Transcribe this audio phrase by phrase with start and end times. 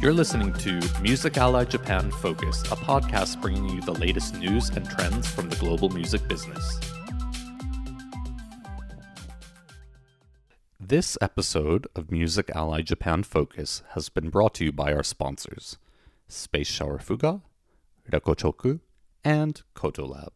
[0.00, 4.88] You're listening to Music Ally Japan Focus, a podcast bringing you the latest news and
[4.88, 6.78] trends from the global music business.
[10.78, 15.78] This episode of Music Ally Japan Focus has been brought to you by our sponsors
[16.28, 17.40] Space Shower Fuga,
[18.10, 18.80] Rekochoku,
[19.24, 20.34] and Kotolab.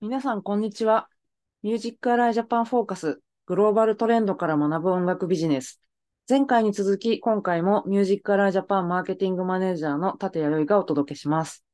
[0.00, 1.08] 皆さん、こんにちは。
[1.62, 5.80] ミュージックアライジャパンフォーカス、グローバルトレンドから学ぶ音楽ビジネス。
[6.31, 11.65] 前回に続き、今回もミュージックアライジャパンマーケティングマネージャーの立谷由衣がお届けします。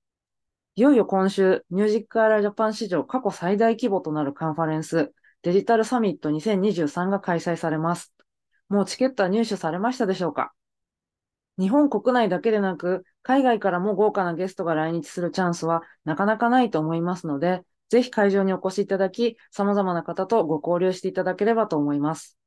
[0.73, 8.16] いよいよ今週、ミュージックアライジャパン史上過去最大規模となるカンファレンス、デジタルサミット2023が開催されます。
[8.67, 10.53] もうチケットは入手されましたでしょうか？
[11.59, 22.39] 日本国内だけでなく、海外からも豪華なゲストが来日するチャンスはなかなかないと思いますので、ぜひ会場にお越しいただき、様々な方とご交流していただければと思います。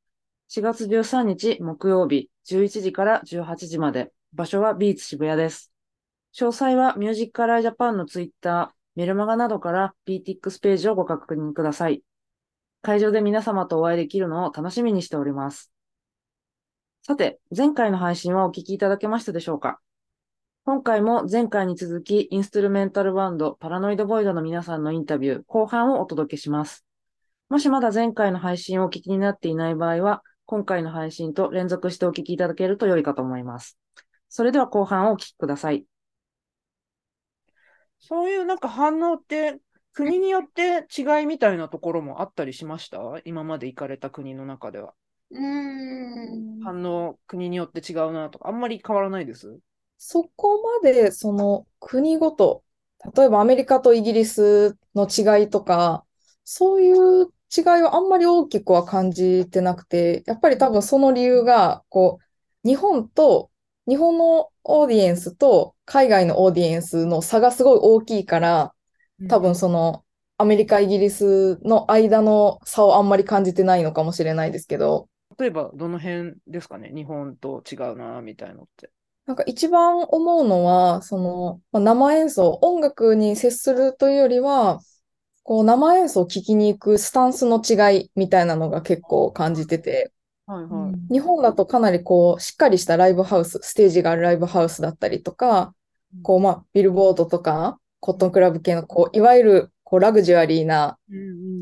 [0.52, 5.72] 4月13日木曜日、11時から18時まで、場所はビーツ渋谷です。
[6.36, 12.02] 詳細はミュージックアライジャパンのツイッター、メルマガなどから PTX ページをご確認ください。
[12.82, 15.70] 会場で皆様とお会いできるのを楽しみにしております。
[17.02, 19.78] さて、前回の配信はお聞きいただけましたでしょうか？
[20.64, 26.84] 今回も前回に続き、インストゥルメンタルバンド、パラノイドボイドの皆さんのインタビュー、後半をお届けします。
[27.48, 33.78] もしまだ前回の配信をお聞きになっていない場合は、今回の配信と連続してお聞きいただけると良いかと思います。
[34.28, 35.84] それでは後半をお聞きください。
[38.00, 39.60] そういうなんか反応って、
[39.92, 42.98] 国によって違いみたいなところもあったりしました？
[43.24, 44.92] 今まで行かれた国の中では。
[45.30, 49.56] うーん反応、国によって違うなとか、あんまり変わらないです？
[49.98, 52.64] そこまでその国ごと、
[53.14, 56.04] 例えばアメリカとイギリスの違いとか、
[56.42, 56.90] そうい
[57.22, 62.18] う違いはあんまり大きくは感じてなくて、やっぱり多分その理由が、こ
[62.64, 63.50] う、日本と、
[63.88, 68.74] 日本のオーディエンスと海外のオーディエンスの差がすごい大きいから、
[69.28, 70.04] 多分その
[70.38, 75.08] アメリカ、イギリスの間の差をあんまり感じてないのかもしれないですけど、
[75.38, 78.90] 例えば、どの辺ですかね日本と違うな、みたいのって。
[79.26, 84.80] なんか一番思うのは、その、まあ、生演奏、音楽に接するというよりは、
[85.50, 90.12] こう生演奏を聴きに行くスタンスの違いみたいなのが結構感じてて、
[90.46, 91.12] はいはい。
[91.12, 95.74] 日本だとかなりこう、しっかりしたライブハウス、ステージがあるライブハウスだったりとか、
[96.22, 100.98] こう、まあ、ビルボードとか、コットンクラブ系の、こう、いわゆる、こう、ラグジュアリーな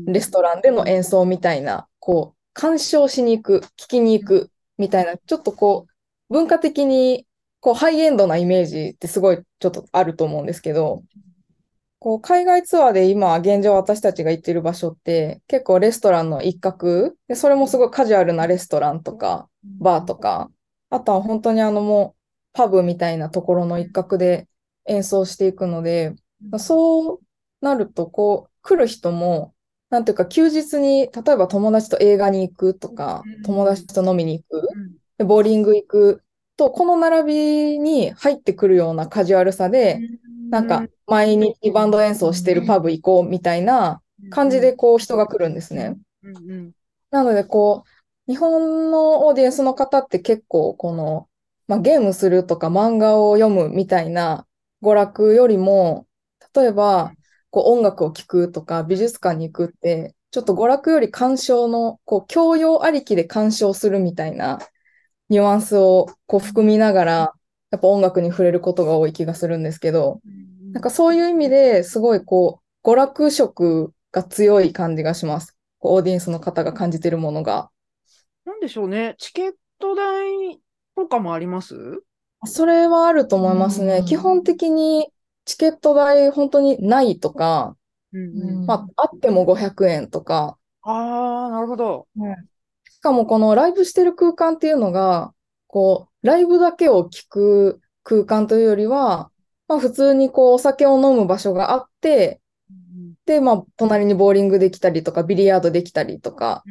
[0.05, 5.87] レストランでの演奏みたいな、こう、鑑賞しに行く、聞きに行くみたいな、ちょっとこ
[6.29, 7.25] う、文化的に、
[7.59, 11.01] こう、ハイエンドなイメージってすごいちょっとあると思うんですけど、
[11.99, 19.49] こう、海外ツアーで今、現状私たちが行ってる場所って、結構レストランの一角、で、それもすごいカジュアルなレストランとか、
[19.79, 20.49] バーとか、
[20.89, 22.19] あとは本当にあのもう、
[22.53, 24.47] パブみたいなところの一角で
[24.85, 26.15] 演奏していくので、
[26.57, 27.19] そう
[27.61, 29.53] なると、こう、来る人も、
[29.89, 36.23] なんていうか、休日に、例えば友達と映画に行くとかうん、友達と飲みに行く、ボーリング行く
[36.55, 37.33] と、この並
[37.75, 39.99] びに入ってくるようなカジュアルさで、
[40.49, 45.97] なんか、毎日バンド演奏してるパブ行こうみたいな感じで、こう、人が来るんですね。
[47.11, 47.83] なので、こ
[48.27, 51.27] う、日本のオーディエンスの方って結構、この、
[51.67, 54.47] まあ、ゲームするとか漫画を読むみたいな
[54.81, 56.07] 娯楽よりも、
[56.55, 57.13] 例えば、
[57.51, 64.59] こう、音楽を聴くとか美術館に行くって、ちょっと娯楽より鑑賞の、こう、教養ありきで鑑賞するみたいな
[65.29, 67.33] ニュアンスを、こう、含みながら、
[67.71, 75.57] やっぱ音楽に触れることが多い気がするんですけど、うんなんかそういう意味ですごいこう、娯楽色が強い感じがします。
[75.79, 77.71] オーディエンスの方が感じてるものが。
[78.45, 79.15] なんでしょうね。
[79.17, 80.59] チケット代
[80.95, 82.03] とかもあります？
[82.45, 83.97] それはあると思いますね。
[83.97, 85.09] うん基本的に
[85.45, 87.75] チケット代本当にないとか、
[88.13, 92.07] うんうんまあ、あっても500円とか、ああ、なるほど。
[92.91, 95.33] しかもこのライブしてる空間っていうのが、
[95.69, 99.31] こう、ライブだけを聞く空間というよりは、
[99.67, 102.41] まあ普通にこうお酒を飲む場所があって、
[103.25, 106.63] で、まあ隣にボーリングできたりとか、ビリヤードできたりとか、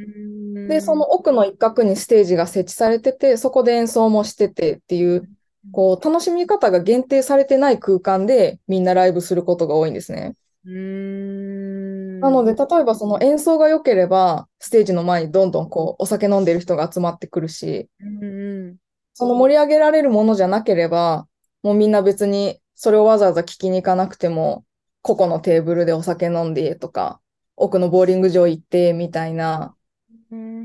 [0.69, 5.29] で、その奥の一角にステージが設置されてて、そこで演奏もしててっていう、
[5.73, 10.35] こう、楽しみ方が限定されてない空間でみんなライブすることが多いんですね。
[12.21, 17.89] なので、例えばその演奏が良ければ、ステージの前にどんどんこう、お酒飲んでる人が集まってくるし、
[19.19, 21.27] その盛り上げられるものじゃなければ、
[21.63, 24.65] もうみんな別にそれをわざわざ聞きに行かなくても、
[25.03, 27.21] 個々のテーブルでお酒飲んでとか、
[27.57, 29.77] 奥のボーリング場行ってみたいな、
[30.31, 30.65] うん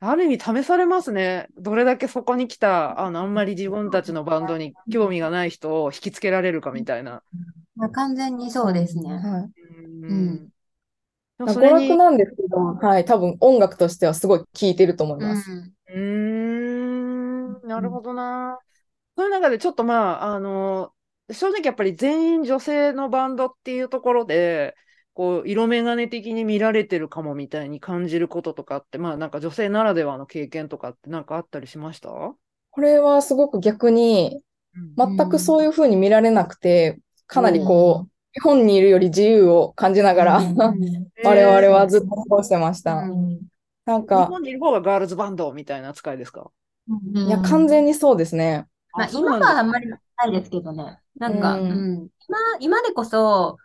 [0.00, 1.48] ある意味試されますね。
[1.56, 7.22] どれだけそこに来た、あの、あんまり自分たちのバンドに興味がない人を引きつけられるかみたいな。
[7.76, 9.16] まあ完全にそうですね。
[9.18, 9.52] はい。
[10.12, 10.48] うん。
[11.40, 15.50] 娯楽なんですけど、はい、多分音楽としてはすごい聴いてると思います。
[15.50, 15.74] うん。
[15.88, 16.57] うーん、
[17.68, 18.58] なるほどな。
[19.16, 20.94] そういう中でちょっとまあ、あの、
[21.32, 24.74] 正直やっぱり全員女性のバンドっていうところで、
[25.14, 32.10] こう、色眼鏡的に見られてるかもみたいに感じることとかって、まあなんか女性ならではの経験とかってなんかあったりしました？
[32.70, 34.42] これはすごく逆に、
[34.96, 40.56] 全くそういう風に見られなくて、かなりこう、日本にいるより自由を感じながら、うん。
[41.24, 42.94] 我々はずっと過ごしてました。
[42.94, 43.40] うん。
[43.84, 46.50] なんか、日本にいる方がガールズバンドみたいな扱いですか？
[46.88, 48.66] うんいや、完全にそうですね。
[48.92, 51.00] まあ、今はあんまりないですけどね。
[51.16, 51.78] なんか、ううん。
[52.04, 53.58] ん今、今でこそ、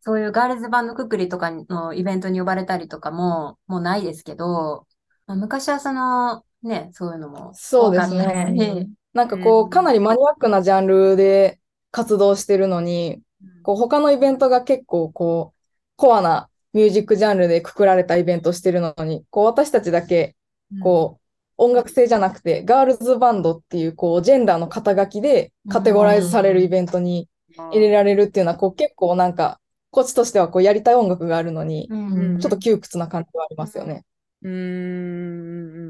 [0.00, 4.86] そういうガールズバンドくくりとかのイベントに呼ばれたりとかも、もうないですけど、
[5.26, 8.54] まあ、昔はその、ね、そういうのもそうですね。
[8.56, 9.28] しなん。
[9.28, 9.66] かこうん。
[9.66, 11.60] う、かなりマニアックなジャンルで
[11.90, 13.22] 活動してるのに、
[13.62, 15.58] こう、他のイベントが結構こう、
[15.96, 20.36] コアなミュージックジャンルでくくられたイベントしてるのに、こう、私たちだけ、
[20.78, 21.19] こう、
[21.62, 27.28] 音楽性じゃなくて、ガールズバンドっていう、こう、ジェンダーの肩書きでカテゴライズされるイベントに
[27.70, 29.60] 入れられるっていうのは、こう、結構なんか、
[29.90, 34.04] こっちとしてはこう、やりたい音楽があるのに、うんちょっと窮屈な感じはありますよね。
[34.42, 34.50] うー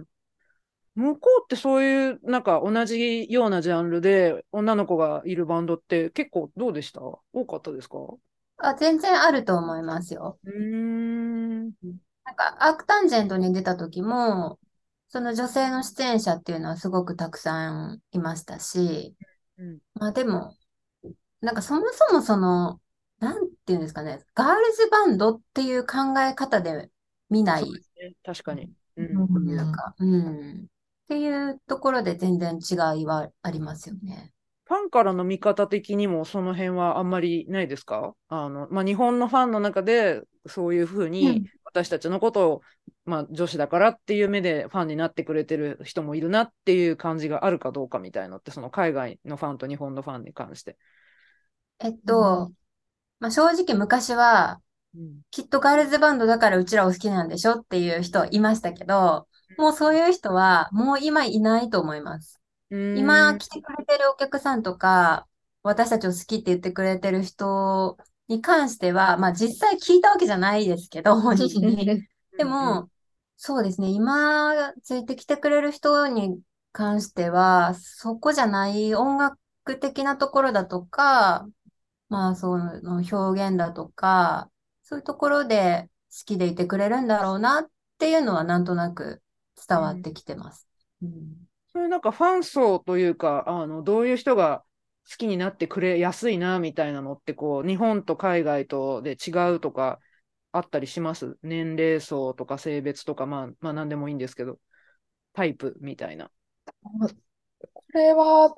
[0.01, 0.05] ん。
[0.97, 7.01] 向こうってそういう、なんか同じようなジャンルで女の子がいるバンドって結構どうでした？
[7.01, 7.99] 多かったですか？
[7.99, 8.19] う
[8.59, 10.39] あ、全然あると思いますよ。
[10.45, 11.61] ーん。
[11.63, 11.73] なん
[12.35, 14.59] か、アークタンジェントに出た時も、
[15.11, 19.15] その女性の出演者っていうのはすごくたくさんいましたし、
[19.59, 20.55] うんまあでも、
[21.41, 22.81] なんかそもそもその、
[23.19, 26.91] なんていうんですかね、ガールズバンドっていう考え方で
[27.29, 27.81] 見ないね。
[28.25, 28.62] 確かに。
[28.65, 28.71] う。
[28.97, 30.62] というんか、うん。
[30.62, 30.67] っ
[31.09, 34.33] ていうところで全然違いはありますよね。
[34.65, 38.15] ファンからの見方的にもその辺はあんまりないですか？
[38.29, 42.63] あの、まあ、日本のファンの中でそういうふううにん私たちのことを、
[43.05, 50.77] まあ、女子だからっていう目でファンになってくれてる人もいるなっていう感じがあるかどうかみたいのって、その海外のファンと日本のファンに関して。
[51.79, 52.53] えっと、
[53.21, 54.61] まあ正直昔は、
[54.95, 62.41] うんきっとガールズバンドだからうちらを好きなんでしょっていう人いましたけど、もうそういう人はもう今いないと思います。
[62.71, 65.29] 今来てくれてるお客さんとか、
[65.63, 67.99] 私たちを好きって言ってくれてる人
[68.31, 72.06] に関しては、まあ実際聞いたわけじゃないですけど、 本人に。
[72.38, 72.88] でも、
[73.37, 76.41] そうですね、今ついてきてくれる人に
[76.73, 79.37] 関しては、そこじゃない音楽
[79.81, 81.47] 的なところだとか、
[82.09, 84.49] まあその表現だとか、
[84.85, 87.67] そういうところで好きでいてくれるんだろうなっ
[87.99, 89.23] ていうのはなんとなく
[89.69, 90.69] 伝わってきてます。
[91.03, 94.65] うんそれなんかファン層というか、あの、どういう人が
[95.08, 100.00] 好きになってくれやすいな、みたいなのって、こう、日本と海外とで違うとか、
[100.52, 101.38] あったりします？
[101.43, 104.58] 年齢層とか性別とか、まあ、まあ、なんでもいいんですけど、
[105.32, 106.31] タイプみたいな。
[107.73, 108.56] これは、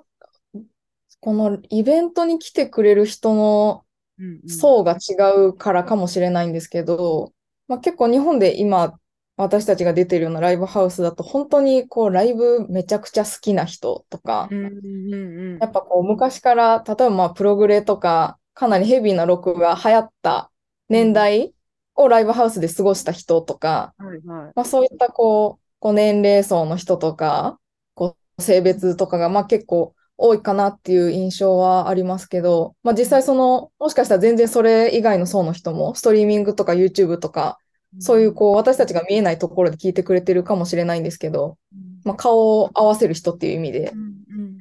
[1.20, 3.84] このイベントに来てくれる人の
[4.18, 4.48] うんうん。
[4.48, 5.14] 層が違
[5.48, 7.32] うからかもしれないんですけど、
[7.68, 8.98] まあ、結構日本で今
[9.42, 20.50] 私たちが出てるようなライブハウスだと本当にこうライブめちゃくちゃ好きな人とか、うんうんうんやっぱこう昔から例えばまあプログレとかかなりヘビーなロックが流行った
[20.88, 21.54] 年代
[21.94, 24.52] をライブハウスで過ごした人とか、はいはい。
[24.54, 27.58] まあ、そういったこう、こう年齢層の人とか、
[27.94, 37.58] こう性別とかがまあ結構多いかなっていう印象はありますけど、まあ、実際その、もしかしたら全然それ以外の層の人も、ストリーミングとか YouTube とか、
[37.98, 41.58] そういうこう、私たちが見えないところで聞いてくれてるかもしれないんですけど、
[42.04, 43.96] まあ、顔を合わせる人っていう意味でう。
[43.96, 44.58] んうん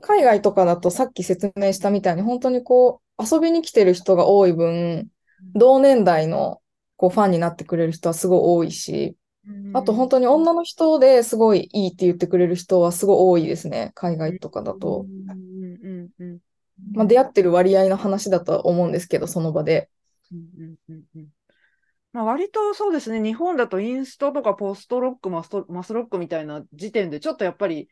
[0.00, 5.06] 海外とかだとさっき説明したみたいに本当にこう遊びに来てる人が多い分、
[5.54, 6.60] 同年代の
[6.96, 9.16] こうファンになってくれる人はすごい多いし、
[9.46, 13.92] うんあと本当に女の人ですごいいいって言ってくれる人はすごい多いですね。
[13.94, 15.06] 海外とかだと。
[16.92, 19.90] まあ、出会ってる割合の話だとは思うんですけど、その場で。
[22.14, 27.88] まあ、割とそうですね、日本だとインストとかポストロック、マスト、マスロックみたいな時点で、ちょっとやっぱり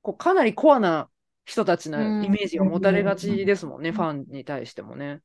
[0.00, 1.10] こうかなりコアな
[1.44, 5.20] 人たちなイメージが持たれがちですもんね、ファンに対してもね。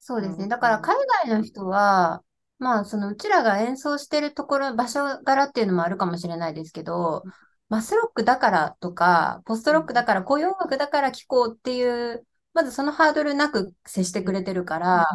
[0.00, 0.44] そうですね。
[0.44, 2.22] うんだから海外の人は、
[2.58, 7.24] まあそのうちらが演奏してるところ、場所柄っていうのもあるかもしれないですけど、
[7.68, 15.06] マスロックだからとか、ポストロックだから、こういう音楽だから聴こうっていう、まずそのハードルなく接してくれてるから、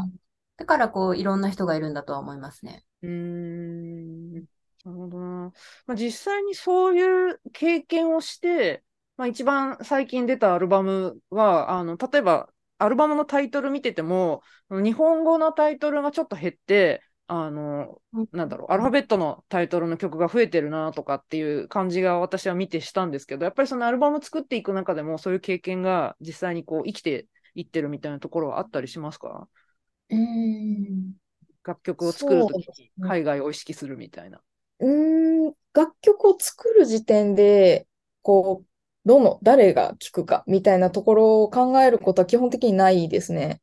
[0.61, 2.85] だからこういろんな人がいるんだとは思いますね。
[3.01, 4.41] うーんな
[4.85, 5.51] るほどな。
[5.87, 8.83] まあ、実際にそういう経験をして、
[9.17, 17.99] まあ、一番最近出たアルバムは、あの、例えば、アルバムのタイトル見てても、日本語のタイトルがちょっと減って、あの、
[18.33, 29.47] なんだろう、アルファベットのタイトルの曲が増えてるなとかっていう感じが私は見てしたんですけど、やっぱりそのアルバム作っていく中でも、そういう経験が実際にこう生きていってるみたいなところはあったりしますか？
[30.11, 31.13] うん。
[31.63, 34.41] 楽曲を作るときに海外を意識するみたいな。
[34.79, 37.87] うん、楽曲を作る時点で、
[38.23, 38.67] こう、
[39.05, 43.61] どの、誰が聴くかみたいなところを考えることは基本的にないですね。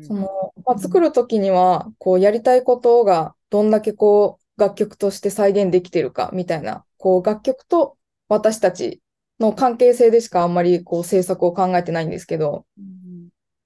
[0.00, 7.96] その、まあ、作るときには、こう、やりたいことがどんだけこう、楽曲として再現できてるかみたいな、こう、楽曲と
[8.28, 9.00] 私たち
[9.38, 12.66] の関係性でしかあんまりこう、制作を考えてないんですけど、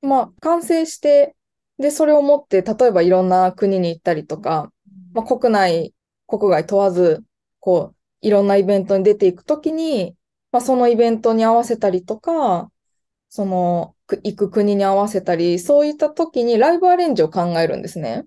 [0.03, 1.35] まあ、完成して、
[1.79, 4.73] で、それを持って、例えばいろんな国に行ったりとか、
[5.13, 5.95] まあ、国内
[6.27, 7.25] 国外問わず、
[7.61, 10.17] こう、いろんなイベントに出ていくときに、
[10.53, 12.71] まあ、そのイベントに合わせたりとか、
[13.29, 18.27] その、行く国に合わせたり、そういったときにライブアレンジを考えるんですね。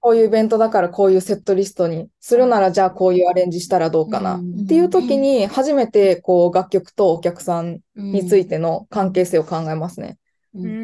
[0.00, 10.18] こういうイベントだからこういうセットリストにするなら、じゃあこういうアレンジしたらどうかなっていう時に、初めてこう楽曲とお客さんについての関係性を考えますね。
[10.54, 10.78] うん。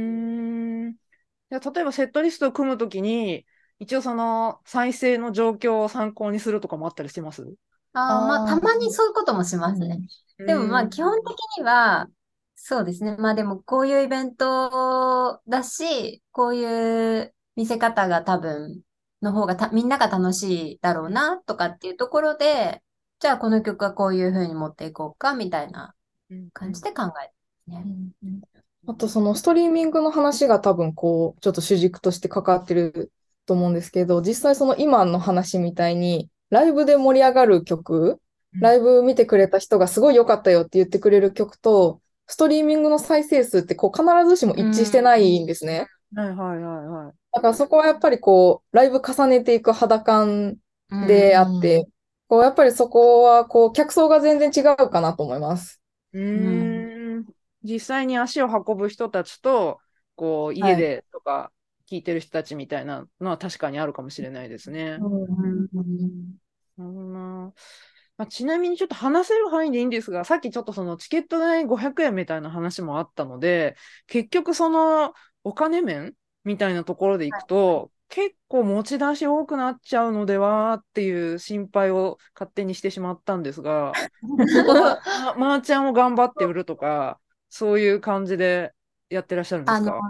[1.51, 3.47] 例えばセットリストを組むときに、
[3.79, 7.55] 一応その再生の状況を参考にするとかもあったりします？
[7.93, 10.01] ああ、まあ、たまにそういうこともしますね。
[10.39, 12.09] でもまあ、基本的には、
[12.55, 13.17] そうですね。
[13.17, 18.83] まあでも、こういうイベントだし、こういう見せ方が多分、
[19.23, 22.83] の方がた、みんなが楽しいだろうな、とかっていうところで、
[23.19, 25.95] じゃあこの曲はこういう風に持っていこうか、みたいな
[26.53, 27.29] 感じで考え
[27.71, 27.85] てね。
[28.91, 33.13] あと、そのストリーミングの話が多分、こう、ちょっと主軸として関わってる
[33.47, 38.21] と思うんですけど、実際その今の話みたいに、ライブで盛り上がる曲、
[38.59, 45.87] ライブ見てくれた人がすごい良かったよって言ってくれる曲と、ストリーミングの再生数ってこう必ずしも一致してないんですね。
[46.15, 47.31] はいはいはいはい。
[47.33, 50.57] だからそこはやっぱりこう、ライブ重ねていく肌感
[51.01, 51.87] であって、
[52.29, 55.81] こうやっぱりそこはこう、客層が全然違うかなと思います。
[56.35, 56.80] うん。
[57.63, 59.81] 実際に足を運ぶ人たちと、
[60.15, 61.53] こう、家でとか、
[61.91, 64.99] 聞いてる人たちみたいなのは確かにあるかもしれないですね。
[66.79, 67.53] な
[68.17, 73.77] まあ、ちなみにちょっと話せる範囲でいいんですが、さっきちょっとそのチケット代500円みたいな話もあったので、
[74.07, 76.13] 結局そのお金面
[76.45, 83.93] みたいなところでいくと、はい、結構持ち出し多くなっちゃうのではっていう心配を勝手にしてしまったんですが、
[85.35, 87.19] ま、まー、あ、ちゃんを頑張って売るとか、
[87.51, 88.73] そういう感じで
[89.11, 90.01] やってらっしゃるんですか？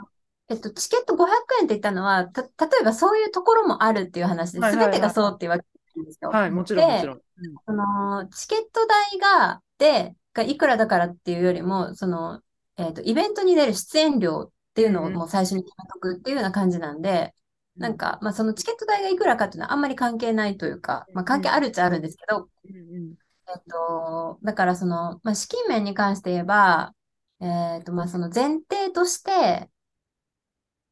[0.49, 1.27] えっと、チケット500
[1.61, 2.49] 円って言ったのは、た、例
[2.81, 5.65] えばそういうところもあるっていう話で、すべてがそうっていうわけ
[5.97, 6.31] なんですよ。
[6.31, 7.21] はい、もちろん、もちろん。
[7.67, 12.41] その、チケット代が、で、がいくらだからっていうよりも、その、
[12.77, 17.33] えっと、イベントに出る出演料っていうのをもう最初に決めとくっていうような感じなんで、
[17.77, 23.15] うん、なんか、まあ、そのチケット代がいくらかっていうのはあんまり関係ないというか、まあ、関係あるっちゃあるんですけど、うん、
[23.49, 26.93] えっと、だからその、まあ、資金面に関して言えば、
[27.41, 29.71] えっと、まあ、その前提として、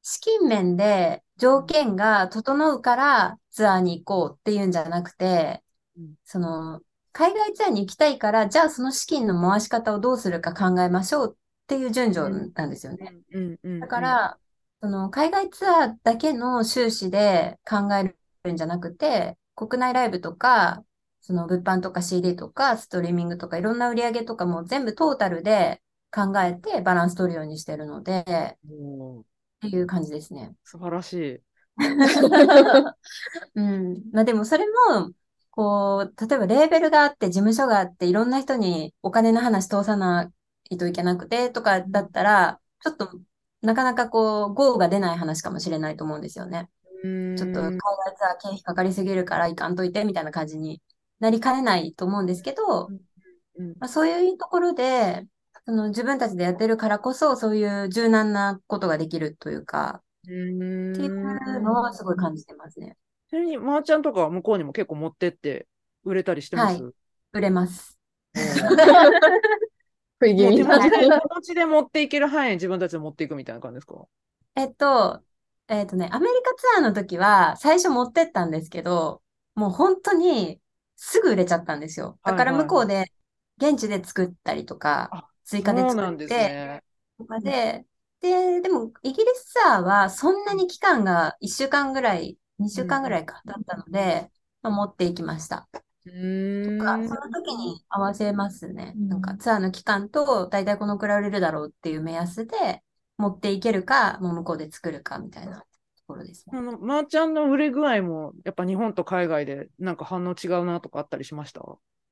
[0.02, 5.62] 資金面で条件が整うからツアーに行こうっていうんじゃなくて、
[6.25, 6.81] その、
[7.12, 13.14] 海外ツアーに行きたいから、じゃあその資金の回し方をどうするか考えましょうっていう順序なんですよね。
[13.81, 14.38] だから、
[14.81, 18.14] その海外ツアーだけの収支で考え
[18.45, 20.85] るんじゃなくて、国内ライブとか、
[21.21, 28.27] その物販とか CD とかストリーミングとかいろんな売り上げとかも全部トータルで考えてバランス取るようにしてるので、っ
[29.61, 30.55] ていう感じですね。
[30.65, 31.41] 素晴らしい。
[33.55, 34.03] うん。
[34.12, 35.12] まあでもそれも、
[35.50, 40.31] こう、例えばレーベルがあって、事務所があって、いろんな人にお金の話通さな
[40.71, 43.11] いといけなくてとかだったら、ちょっと
[43.62, 46.69] なかなかこう、ゴーが出ない話かもしれないと思うんですよね。
[47.03, 50.83] ちょっと海外ツアー経費かかりすぎるから行かんといてみたいな感じに
[51.21, 52.88] なりかねないと思うんですけど、
[53.79, 55.27] まあ、そういうところで、
[55.68, 62.96] その自分たちでやってるからこそ、そういう柔軟なことができるというか、っていうのはすごい感じてますね。
[63.28, 65.68] ちなみに、まー、ちゃんとかは向こうにも結構持ってって
[66.04, 66.92] 売れたりしてます、はい、
[67.34, 67.98] 売れます。
[68.32, 68.40] 手
[70.32, 74.06] 持ちで、手持ちで持っていける範囲自分たちで持っていくみたいな感じですか？
[74.54, 75.20] えっと、
[75.68, 79.20] えっとね、アメリカツアーの時は最初持ってったんですけど、
[79.54, 80.62] もう本当に
[80.96, 82.18] すぐ売れちゃったんですよ。
[82.25, 83.12] だから向こうで
[83.58, 86.83] 現地で作ったりとか、追加で作って、
[87.19, 87.87] とかで、
[88.21, 95.67] で、でも、イギリスツアーはそんなに期間が1週間ぐらい、2週間ぐらいかだったので、まあ、持っていきました。
[95.73, 97.09] とか、ん。
[97.09, 98.93] その時に合わせますね。
[98.95, 102.83] うんなんかツアーの期間と大体このくらい売れるだろうっていう目安で
[103.17, 105.67] 持っていけるか、もう向こうで作るかみたいなと
[106.07, 106.59] ころですね。
[106.59, 111.62] あの、まーちゃんの売れ具合も、やっぱ日本と海外でなんか反応違うなとかあったりしました？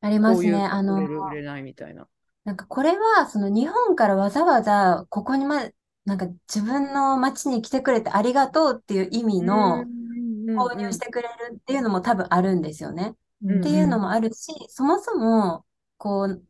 [0.01, 0.53] ありますね。
[0.53, 2.09] こういうあの売れないみたいな。
[2.47, 5.69] なんかこれは、その日本からわざわざここにま、
[6.05, 9.85] なんか自分の街に来てくれてありがとうっていう意味の
[10.51, 13.17] 購入してくれるっていうのも多分あるんですよね。
[13.45, 15.67] うんっていうのもあるし、そもそも、
[15.99, 16.43] こう、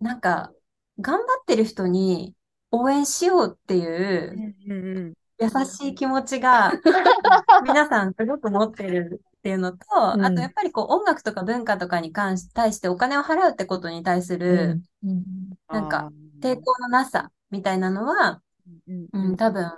[0.00, 0.52] なんか、
[1.00, 2.34] 頑張ってる人に
[2.72, 4.56] 応援しようっていう
[5.38, 6.72] 優しい気持ちが
[7.64, 9.76] 皆さんすごく持ってるっていうのと、
[10.14, 10.24] うん。
[10.24, 15.22] あとやっぱりこう音楽とか文化とかに関し、対してお金を払うってことに対するうん。
[15.68, 16.10] なんか
[16.42, 18.42] 抵抗のなさみたいなのは、
[18.88, 19.06] うん。
[19.12, 19.70] うん、多分、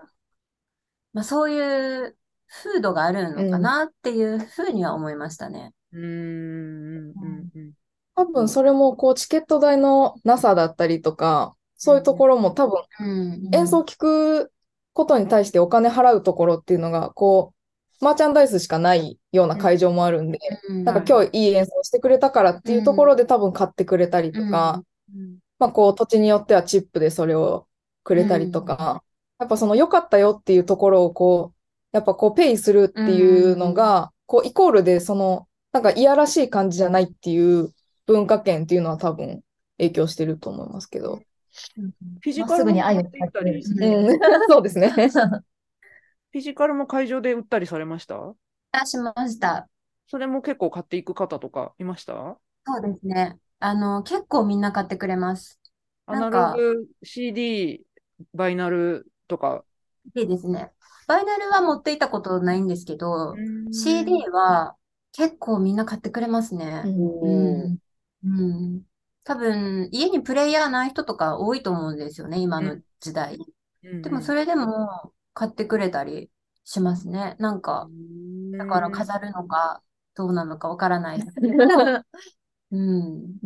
[1.12, 2.16] まあそういう
[2.48, 5.74] 風土があるのかなっていうふうには思いましたね。
[5.92, 6.02] うん。
[6.02, 6.08] うん。
[6.08, 7.48] うん。
[7.54, 7.72] うん。
[8.16, 13.54] 多分それもこうチケット代のなさだったりとか、そういうところも多分うん。
[13.54, 14.52] 演奏聴く
[14.94, 17.57] ことに対してお金払うところっていうのが、こう、
[18.00, 20.38] マーチャンダイスしかないような会場もあるんで、
[20.68, 20.84] うん。
[20.84, 24.82] なんか今日いい演奏してくれたからっていうところで多分買ってくれたりとか、
[25.14, 25.38] うん。
[25.58, 27.66] まあこう土地によってはチップでそれを
[28.04, 29.02] くれたりとか、
[29.38, 31.56] やっぱその良かったよっていうところをこう、
[31.92, 37.72] やっぱこうペイするっていうのが、こうイコールでその、なんかいやらしい感じじゃないっていう
[38.06, 39.42] 文化圏っていうのは多分
[39.78, 41.20] 影響してると思いますけど。
[42.20, 44.92] フィジカルに愛を買っていったり、伝うん、 そうですね。
[46.32, 48.34] フィジカルも会場で売ったりされました？
[48.72, 49.68] あ、しました。
[50.06, 52.38] それも結構買っていく方とかいました？
[52.66, 53.38] そうですね。
[53.60, 55.58] あの、結構みんな買ってくれます。
[56.06, 57.80] アナログ、CD、
[58.34, 59.64] バイナルとか？
[60.14, 60.70] いいですね。
[61.06, 64.76] バイナルは持っていたことないんですけど、うん CD は
[65.12, 66.82] 結構みんな買ってくれますね。
[66.86, 67.28] う
[67.68, 67.78] ん。
[68.24, 68.82] うん。
[69.24, 73.38] 多分、家にプレイヤーない人とか多いと思うんですよね、今の時代。
[73.82, 76.32] でも、それでも買ってくれたり
[76.64, 77.36] しますね。
[77.38, 77.88] なんか、
[78.58, 79.82] だから飾るのか、
[80.16, 81.54] どうなのかわからないです けど。
[82.72, 83.38] うん。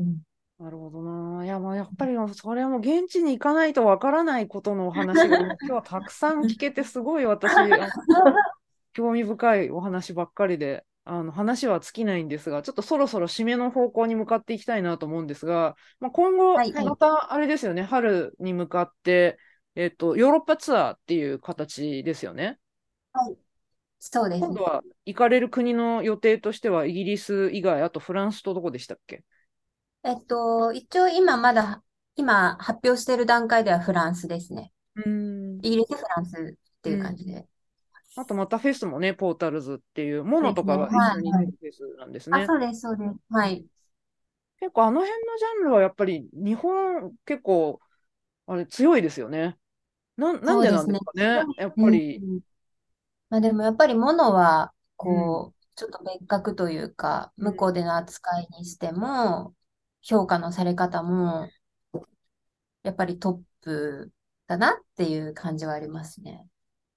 [0.58, 1.44] なるほどな。
[1.44, 7.52] いや、まあ、やっぱり、それはもう現地に行かないとわからないことのお話が、今日はたくさん聞けて、すごい私、
[8.94, 19.38] 興味深いお話ばっかりで、あの、話は尽きないんですが、ちょっとそろそろ締めの方向に向かっていきたいなと思うんですが、まあ、今後、はいまた、あれですよね、春に向かって、
[19.74, 22.58] えっと、ヨーロッパツアーっていう形ですよね。
[23.98, 24.62] そうですね今度。
[24.64, 29.24] は行かれる国の予定としては、イギリス以外、あとフランスとどこでしたっけ？
[30.04, 31.82] えっと、一応今まだ、
[32.16, 34.72] 今発表している段階ではフランスですね。
[34.96, 35.58] うん。
[35.62, 37.46] イギリス、フランスっていう感じで。
[38.16, 42.46] あとまたフェスもね、ポータルズっていうものとかが一緒に出るフェスなんですあ、ね。
[42.46, 43.10] そうです、そうです。
[43.30, 43.64] はい。
[44.60, 47.80] 結構あの辺のジャンルはやっぱり日本結構
[48.46, 49.56] あれ強いですよね。
[50.16, 51.24] なん、なんでなんですかね。
[51.58, 52.16] やっぱり。
[52.18, 52.40] うん
[53.30, 59.54] まあでもやっぱり物は、こう、ちょっと別格というか、うん向こうでの扱いにしても、
[60.02, 61.48] 評価のされ方も、
[62.82, 64.12] やっぱりトップ
[64.46, 66.32] だなっていう感じはありますね。
[66.32, 66.46] やっ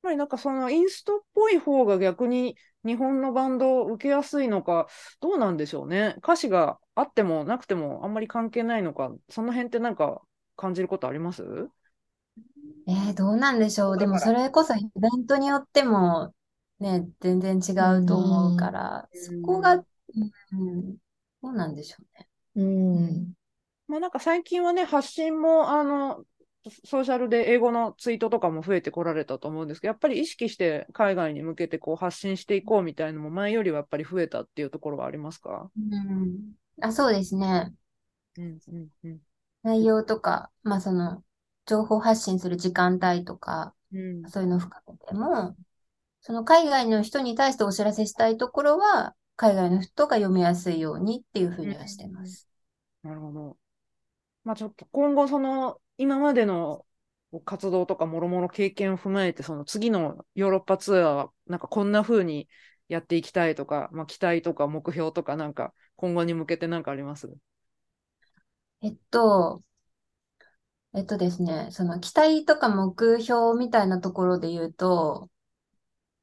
[0.04, 4.88] ぱりなんかそのインストっぽい方が逆に日本のバンドを受けやすいのか、
[5.20, 6.16] どうなんでしょうね。
[6.20, 10.22] 歌詞があってもなくてもあんまり関係ないのか、その辺ってなんか
[10.56, 11.44] 感じることあります？
[12.88, 13.98] えー、どうなんでしょう。
[13.98, 16.34] でもそれこそイベントによっても、
[16.80, 17.72] ね、全然違
[18.02, 20.98] うと思うから、うんそこが、うん、
[21.42, 22.30] どうなんでしょうね。
[22.56, 23.34] うん。
[23.88, 26.26] まあなんか最近はね、発信も、あの、
[26.84, 35.70] ソーシャルで英語のツイートとかも増えてこられたと思うんですけど、やっぱり意識して海外に向けてこう発信していこうみたいのも前よりはやっぱり増えたっていうところはありますか？
[35.78, 36.54] うん。
[36.82, 37.72] あ、そうですね。
[38.38, 39.20] うんうんうん。
[39.62, 41.24] 内容とか、まあその、
[41.66, 45.56] 情報発信する時間帯とか、うんそういうのを含めても、
[46.22, 52.48] その海外の人に対してお知らせしたいところは、海外の人が読みやすいようにっていうふうにはしてます。
[53.04, 53.58] なるほど。
[54.44, 56.86] まあちょっと今後その今までの
[57.44, 62.48] 活動とかもろもろ経験を踏まえて、その次のヨーロッパツアーはなんかこんな風に
[62.88, 67.30] やっていきたいとか、まあ期待とか目標とかなんか今後に向けてなんかあります？
[68.82, 69.62] えっと、
[70.96, 75.30] えっとですね、その期待とか目標みたいなところで言うと、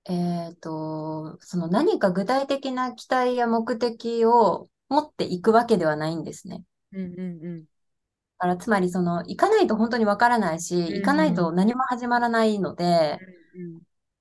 [0.09, 6.65] えっと、その何か具体的な期待や目的を持っていくわけではないんですね。
[6.93, 7.59] うんうんうん。
[7.61, 7.67] だ
[8.39, 13.19] からつまりその行かないと本当にわからないし、ん行かないと何も始まらないので、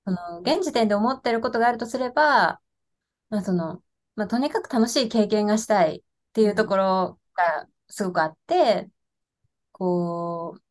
[0.05, 2.59] その現時点で思ってることがあるとすれば、
[3.29, 3.81] まあその
[4.15, 6.01] まあ、とにかく楽しい経験がしたいっ
[6.33, 8.89] ていうところがすごくあって、
[9.81, 10.61] こう、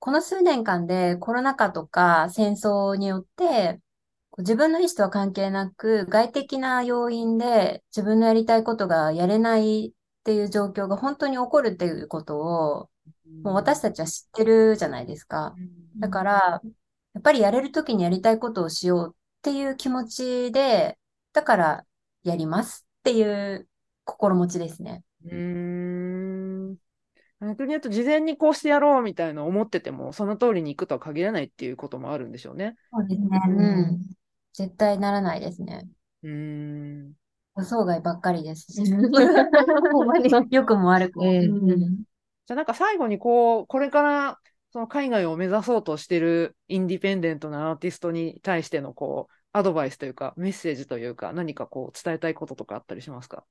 [0.00, 3.80] この数年間でコロナ禍とか戦争によって、
[4.38, 9.92] 自分の意思とは関係なく、外的な要因で自分のやりたいことがやれないっ
[10.24, 12.90] ていう状況が本当に起こるっていうことを、
[13.44, 15.54] もう私たちは知ってるじゃないですか。
[16.00, 16.60] だから、
[17.14, 20.98] やっぱりやれるときにやりたいことをしようっていう気持ちで、
[21.32, 21.86] だから
[22.24, 23.68] やりますっていう
[24.02, 25.04] 心持ちですね。
[25.30, 26.47] うん。
[27.40, 32.76] 逆に言うと、事前にこうしてやろうみたいな思ってても、その通りに行くとは限らないっていうこともあるんでしょうね。
[32.92, 33.28] そうですね。
[33.46, 34.00] うん。
[34.52, 35.88] 絶対ならないですね。
[36.24, 37.12] うん。
[37.56, 38.82] 予想外ばっかりですし。
[39.92, 41.30] ほんまに 良くも悪くも。
[41.30, 44.38] うん、じゃあなんか最後にこう、これから
[44.72, 53.44] その海外を目指そうとしてるインディペンデントなアーティストに対してのこう、アドバイスというか、メッセージというか、何かこう伝えたいこととかあったりしますか？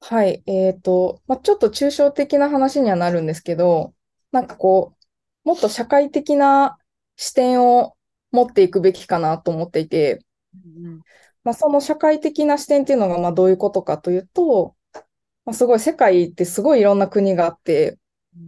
[0.00, 0.42] はい。
[0.46, 3.94] えっと、まあ、ちょっと抽象的な話にはなるんですけど、
[4.32, 4.96] なんかこ
[5.44, 6.78] う、もっと社会的な
[7.16, 7.96] 視点を
[8.30, 11.02] 持っていくべきかなと思っていて、うん
[11.44, 14.76] まあ、その社会的な視点っていうのがまあどういうことかというと、
[15.44, 17.98] まあ、すごい世界ってすごいいろんな国があって、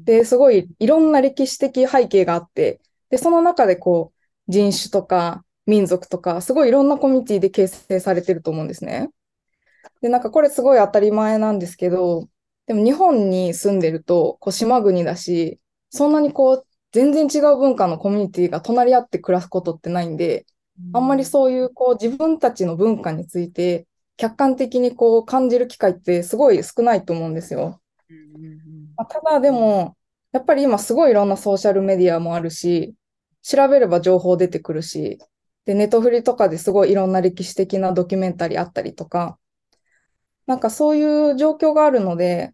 [0.05, 9.11] で、すごいいろんな歴史的背景があって、で、その中でこう、人種とか民族とか、すごいいろんなコミュニティで形成されてると思うんですね。
[10.03, 12.29] で、なんかこれすごい当たり前なんですけど、
[12.67, 15.61] でも日本に住んでると、こう島国だし、
[15.91, 20.47] そんなにこう、全然違う文化のコミュニティが隣り合って暮らすことってないんで、
[20.93, 23.87] あんまりそういうこう自分たちの文化について
[24.17, 27.81] 客観的にこう感じる機会ってすごい少ないと思うんですよ。
[28.97, 29.97] まあ、ただでも、
[30.33, 32.95] やっぱり今すごいいろんなソーシャルメディアもあるし、
[33.43, 35.19] 調べれば情報出てくるし、
[35.65, 39.39] で、ネットフリとかですごいいろんな歴史的なドキュメンタリーあったりとか、
[40.47, 42.53] なんかそういう状況があるので、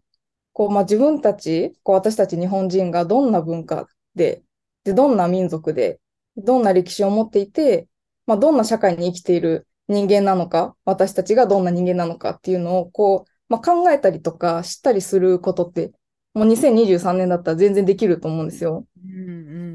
[0.53, 4.43] こう、まあ、自分たち、こう私たち日本人がどんな文化で、
[4.83, 5.99] で、どんな民族で、
[6.37, 7.87] どんな歴史を持っていて、
[8.25, 15.91] まあ、どんな社会に生きている人間なのか、私たちがどんな人間なのかっていうのを、こう、まあ、考えたりとか知ったりすることって、
[16.33, 18.85] もう2023年だったら全然できると思うんですよ。
[19.03, 19.21] うんう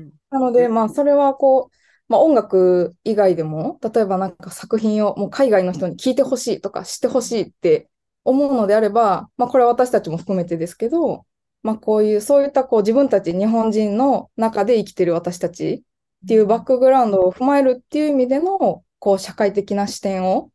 [0.07, 1.77] ん、なので、まあ、それはこう、
[2.09, 7.89] まあ、音楽以外でも、例えばなんか作品をもう海外の人に聞いてほしいとか知ってほしいって
[8.25, 11.27] 思うのであれば、まあ、これは私たちも含めてですけど、
[11.63, 15.85] まあ、こういう、そういったこう自分たち日本人の中で生きてる私たち
[16.25, 20.51] っていうバックグラウンドを踏まえるっていう意味での、こう社会的な視点を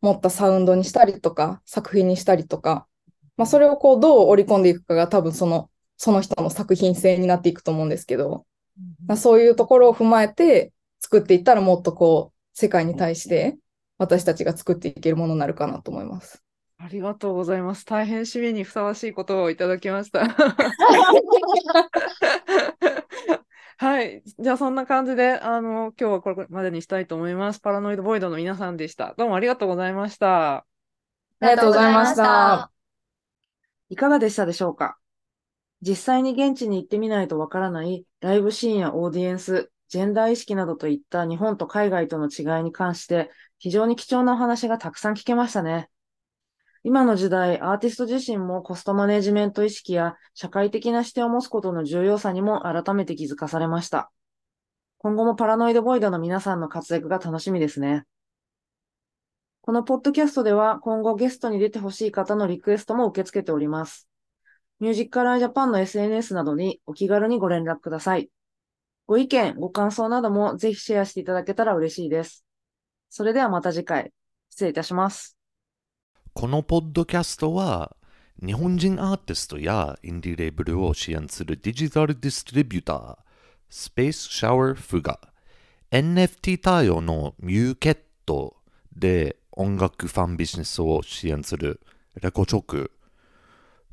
[0.00, 2.86] 持ったサウンドにしたりとか、作品にしたりとか、
[3.36, 8.46] まあ、それをこうどう織り込んでいくかが多分その、その人の作品性になっていくと思うんですけど、
[9.06, 13.58] まあ、そういうところを踏まえて作っていったらもっとこう、世界に対して
[13.98, 16.43] 私たちが作っていけるものになるかなと思います。
[16.84, 17.86] ありがとうございます。
[17.86, 20.28] 大変締めにふさわしいことをいただきました。
[23.78, 24.22] はい。
[24.38, 27.60] じゃあ、そんな感じで、あの、今日はこれまでにしたいと思います。
[27.60, 29.14] パラノイドボイドの皆さんでした。
[29.16, 30.56] どうもありがとうございました。
[30.56, 30.64] あ
[31.40, 32.70] りがとうございました。
[33.88, 34.98] いかがでしたでしょうか？
[35.80, 45.88] 実際に現地に行ってみないとわからないライブシーンやオーディエンス、ジェンダー意識などといった日本と海外との違いに関して非常に貴重なお話がたくさん聞けましたね。
[46.86, 54.12] 今の時代、アーティスト自身もコストマネジメント意識や社会的な視点を持つことの重要さにも改めて気づかされました。
[54.98, 58.04] 今後もパラノイドボイドの皆さんの活躍が楽しみですね。
[59.62, 64.06] このポッドキャストでは今後ゲストに出てほしい方のリクエストも受け付けております。
[64.78, 68.28] ミュージックアラージャパンの SNS などにお気軽にご連絡ください。
[69.06, 72.44] ご意見、ご感想などもぜひシェアしていただけたら嬉しいです。
[73.08, 74.12] それではまた次回、
[74.50, 75.38] 失礼いたします。
[76.34, 77.94] このポッドキャストは
[78.44, 83.16] 日本人アーティストやインディレーブルを支援するデジタルディストリビューター
[83.70, 85.20] スペースシャワーフが
[85.92, 88.56] NFT 対応のミューケット
[88.96, 91.80] で音楽ファンビジネスを支援する
[92.20, 92.90] レコチョク。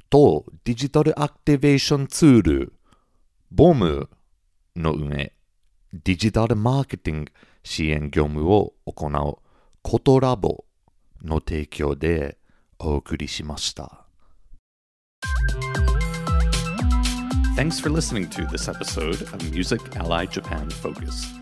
[0.10, 2.74] とデジタルアクティベーションツール
[3.52, 4.10] ボム
[4.76, 5.32] の上
[5.94, 7.32] デジタルマーケティング
[7.64, 9.38] 支援業務を行う。
[9.84, 10.66] コトラボ。
[11.23, 12.39] の提供で
[12.79, 14.07] お送りしました。
[17.57, 21.33] Thanks for listening to this episode of Music Ally Japan Focus.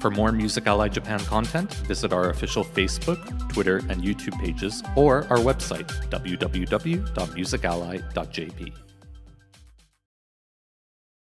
[0.00, 3.20] For more Music Ally Japan content, visit our official Facebook,
[3.52, 8.83] Twitter, and YouTube pages or our website, www.musically.jp.